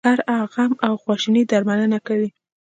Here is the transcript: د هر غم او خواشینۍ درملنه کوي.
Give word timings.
د 0.03 0.03
هر 0.13 0.19
غم 0.53 0.73
او 0.87 0.93
خواشینۍ 1.01 1.43
درملنه 1.51 1.99
کوي. 2.07 2.29